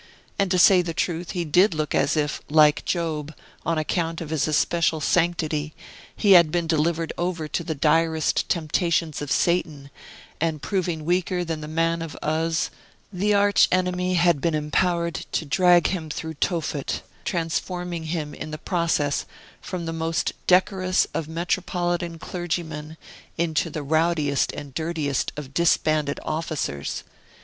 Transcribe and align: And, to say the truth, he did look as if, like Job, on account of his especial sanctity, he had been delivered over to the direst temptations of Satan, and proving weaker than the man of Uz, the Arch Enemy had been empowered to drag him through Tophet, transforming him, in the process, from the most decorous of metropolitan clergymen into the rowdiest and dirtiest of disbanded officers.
And, 0.39 0.49
to 0.49 0.57
say 0.57 0.81
the 0.81 0.95
truth, 0.95 1.29
he 1.33 1.45
did 1.45 1.75
look 1.75 1.93
as 1.93 2.17
if, 2.17 2.41
like 2.49 2.83
Job, 2.85 3.35
on 3.63 3.77
account 3.77 4.19
of 4.19 4.31
his 4.31 4.47
especial 4.47 4.99
sanctity, 4.99 5.75
he 6.15 6.31
had 6.31 6.49
been 6.51 6.65
delivered 6.65 7.13
over 7.19 7.47
to 7.49 7.63
the 7.63 7.75
direst 7.75 8.49
temptations 8.49 9.21
of 9.21 9.31
Satan, 9.31 9.91
and 10.39 10.59
proving 10.59 11.05
weaker 11.05 11.45
than 11.45 11.61
the 11.61 11.67
man 11.67 12.01
of 12.01 12.17
Uz, 12.23 12.71
the 13.13 13.35
Arch 13.35 13.67
Enemy 13.71 14.15
had 14.15 14.41
been 14.41 14.55
empowered 14.55 15.27
to 15.33 15.45
drag 15.45 15.85
him 15.89 16.09
through 16.09 16.33
Tophet, 16.33 17.03
transforming 17.23 18.05
him, 18.05 18.33
in 18.33 18.49
the 18.49 18.57
process, 18.57 19.25
from 19.61 19.85
the 19.85 19.93
most 19.93 20.33
decorous 20.47 21.05
of 21.13 21.27
metropolitan 21.27 22.17
clergymen 22.17 22.97
into 23.37 23.69
the 23.69 23.83
rowdiest 23.83 24.51
and 24.53 24.73
dirtiest 24.73 25.31
of 25.37 25.53
disbanded 25.53 26.19
officers. 26.25 27.03